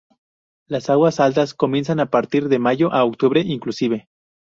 Las 0.67 0.89
aguas 0.89 1.19
altas 1.19 1.53
comienzan 1.53 1.99
a 1.99 2.07
partir 2.09 2.49
de 2.49 2.57
mayo 2.57 2.91
a 2.91 3.03
octubre 3.05 3.41
inclusive. 3.41 4.07